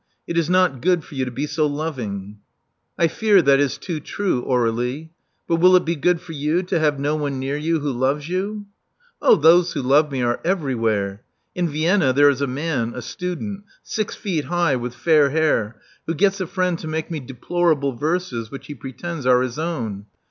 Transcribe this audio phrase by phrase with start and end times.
[0.25, 2.39] It is not good for you to be so loving."
[2.97, 5.11] I fear that it too true, Aurdlie.
[5.47, 8.27] But will it be good for you to have no one near you who loves
[8.27, 8.65] you?"
[9.21, 11.21] 0h, those who love me are everywhere.
[11.53, 13.61] In Vienna there is a man— a student—
[13.95, 18.49] six feet high, with fair hair, who gets a friend to make me deplorable verses
[18.49, 20.07] which he pretends are his own.